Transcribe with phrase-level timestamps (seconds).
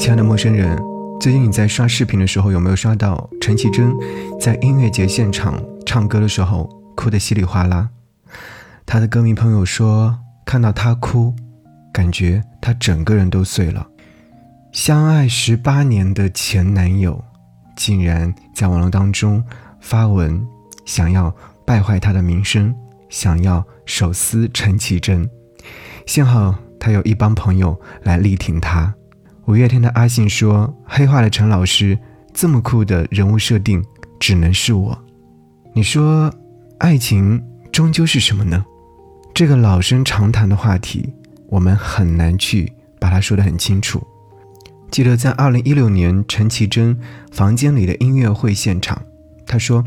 [0.00, 0.82] 亲爱的陌生人，
[1.20, 3.94] 最近你在刷视频的时候有没有刷到陈绮贞
[4.40, 7.90] 在音乐节现场唱歌的时候哭得稀里哗啦？
[8.86, 11.34] 她的歌迷朋友说，看到她哭，
[11.92, 13.86] 感觉她整个人都碎了。
[14.72, 17.22] 相爱十八年的前男友，
[17.76, 19.44] 竟然在网络当中
[19.82, 20.42] 发文，
[20.86, 21.30] 想要
[21.66, 22.74] 败坏她的名声，
[23.10, 25.28] 想要手撕陈绮贞。
[26.06, 28.94] 幸好他有一帮朋友来力挺他。
[29.50, 31.98] 五月天的阿信说：“黑化的陈老师，
[32.32, 33.84] 这么酷的人物设定，
[34.20, 34.96] 只能是我。”
[35.74, 36.32] 你说，
[36.78, 38.64] 爱情终究是什么呢？
[39.34, 41.12] 这个老生常谈的话题，
[41.48, 44.00] 我们很难去把它说得很清楚。
[44.88, 46.96] 记得在二零一六年陈绮贞
[47.32, 49.02] 房间里的音乐会现场，
[49.44, 49.84] 他说。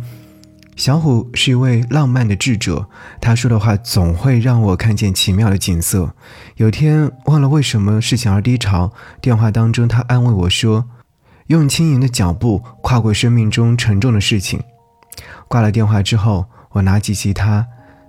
[0.76, 2.90] 小虎是一位浪漫的智者，
[3.22, 6.14] 他说的话总会让我看见奇妙的景色。
[6.56, 8.92] 有天忘了为什么事情而低潮，
[9.22, 10.90] 电话当中他安慰我说
[11.48, 14.62] ：“用轻盈的脚步跨过生命中沉重的事情。”
[15.48, 17.66] 挂了电话之后，我拿起吉他，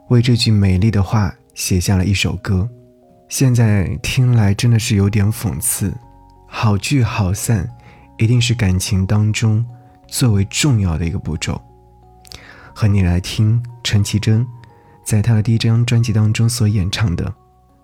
[0.09, 2.69] 为这句美丽的话写下了一首歌。
[3.29, 5.93] 现在听来真的是有点讽刺，
[6.47, 7.69] 好聚好散，
[8.17, 9.65] 一定是感情当中
[10.09, 11.61] 最为重要的一个步骤。
[12.75, 14.47] 和你来听陈绮贞，
[15.05, 17.25] 在她的第一张专辑当中所演唱的《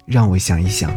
[0.04, 0.90] 让我想一想》。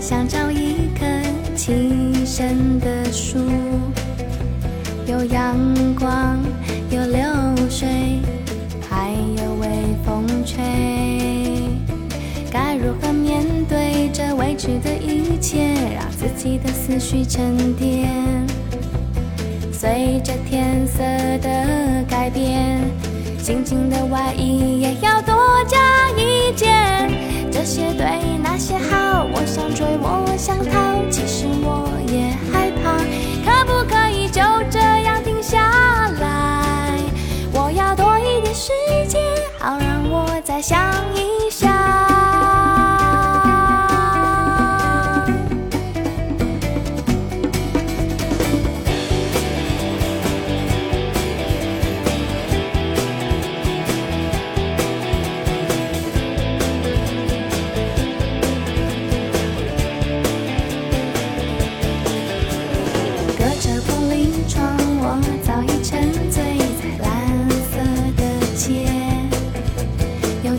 [0.00, 1.04] 想找一棵
[1.56, 3.38] 栖身的树，
[5.06, 5.56] 有阳
[5.98, 6.38] 光，
[6.90, 7.24] 有流
[7.68, 7.88] 水，
[8.88, 9.68] 还有微
[10.04, 10.62] 风吹。
[12.52, 18.08] 该如何面对这未知的一切，让自己的思绪沉淀？
[19.72, 21.02] 随着天色
[21.42, 22.80] 的改变，
[23.38, 25.34] 心情的外衣也要多
[25.66, 27.10] 加一件。
[27.50, 28.06] 这些对，
[28.42, 29.05] 那些好，
[40.62, 41.15] 想。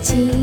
[0.07, 0.36] 心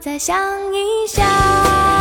[0.00, 0.36] 再想
[0.74, 1.91] 一想。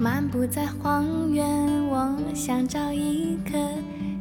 [0.00, 1.44] 漫步在荒原，
[1.88, 3.58] 我想找一棵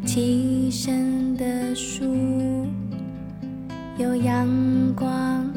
[0.04, 2.04] 栖身的树，
[4.00, 4.48] 有阳
[4.96, 5.48] 光，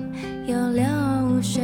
[0.46, 0.84] 有流
[1.40, 1.62] 水